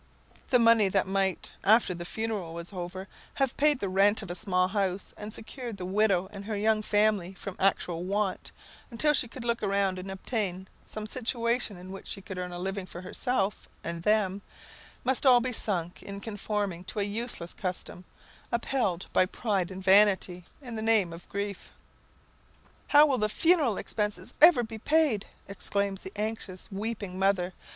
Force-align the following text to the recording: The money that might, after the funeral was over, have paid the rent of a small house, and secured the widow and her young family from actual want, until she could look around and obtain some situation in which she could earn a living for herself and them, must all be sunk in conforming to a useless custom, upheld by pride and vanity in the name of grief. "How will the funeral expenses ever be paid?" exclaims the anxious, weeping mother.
The 0.49 0.57
money 0.57 0.87
that 0.87 1.05
might, 1.05 1.53
after 1.63 1.93
the 1.93 2.05
funeral 2.05 2.55
was 2.55 2.73
over, 2.73 3.07
have 3.35 3.55
paid 3.55 3.79
the 3.79 3.87
rent 3.87 4.23
of 4.23 4.31
a 4.31 4.33
small 4.33 4.69
house, 4.69 5.13
and 5.15 5.31
secured 5.31 5.77
the 5.77 5.85
widow 5.85 6.27
and 6.33 6.45
her 6.45 6.57
young 6.57 6.81
family 6.81 7.35
from 7.35 7.55
actual 7.59 8.03
want, 8.03 8.51
until 8.89 9.13
she 9.13 9.27
could 9.27 9.43
look 9.43 9.61
around 9.61 9.99
and 9.99 10.09
obtain 10.09 10.67
some 10.83 11.05
situation 11.05 11.77
in 11.77 11.91
which 11.91 12.07
she 12.07 12.19
could 12.19 12.39
earn 12.39 12.51
a 12.51 12.57
living 12.57 12.87
for 12.87 13.01
herself 13.01 13.69
and 13.83 14.01
them, 14.01 14.41
must 15.03 15.27
all 15.27 15.39
be 15.39 15.53
sunk 15.53 16.01
in 16.01 16.19
conforming 16.19 16.83
to 16.85 16.97
a 16.99 17.03
useless 17.03 17.53
custom, 17.53 18.03
upheld 18.51 19.05
by 19.13 19.27
pride 19.27 19.69
and 19.69 19.83
vanity 19.83 20.45
in 20.63 20.75
the 20.75 20.81
name 20.81 21.13
of 21.13 21.29
grief. 21.29 21.73
"How 22.87 23.05
will 23.05 23.19
the 23.19 23.29
funeral 23.29 23.77
expenses 23.77 24.33
ever 24.41 24.63
be 24.63 24.79
paid?" 24.79 25.27
exclaims 25.47 26.01
the 26.01 26.11
anxious, 26.15 26.67
weeping 26.71 27.19
mother. 27.19 27.53